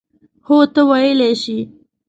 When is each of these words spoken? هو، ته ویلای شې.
هو، 0.47 0.57
ته 0.73 0.81
ویلای 0.89 1.33
شې. 1.41 1.59